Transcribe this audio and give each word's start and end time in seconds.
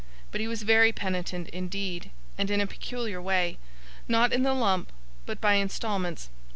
But 0.31 0.41
he 0.41 0.47
was 0.47 0.63
very 0.63 0.91
penitent 0.91 1.47
indeed, 1.49 2.09
and 2.35 2.49
in 2.49 2.59
a 2.59 2.65
peculiar 2.65 3.21
way 3.21 3.59
not 4.07 4.33
in 4.33 4.41
the 4.41 4.55
lump, 4.55 4.91
but 5.27 5.39
by 5.39 5.57
instalments. 5.57 6.31